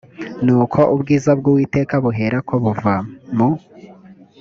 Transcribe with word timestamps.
nuko 0.45 0.79
ubwiza 0.93 1.29
bw 1.39 1.45
uwiteka 1.51 1.93
buherako 2.03 2.53
buva 2.63 2.95
mu 3.35 3.49